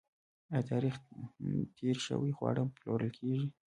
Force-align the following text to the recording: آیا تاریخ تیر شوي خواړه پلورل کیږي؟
آیا 0.51 0.67
تاریخ 0.71 0.95
تیر 1.77 1.97
شوي 2.07 2.31
خواړه 2.37 2.63
پلورل 2.77 3.09
کیږي؟ 3.17 3.47